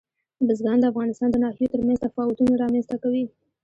بزګان 0.47 0.77
د 0.81 0.85
افغانستان 0.91 1.29
د 1.31 1.35
ناحیو 1.43 1.71
ترمنځ 1.73 1.97
تفاوتونه 2.05 2.51
رامنځ 2.63 2.85
ته 2.91 2.95
کوي. 3.03 3.25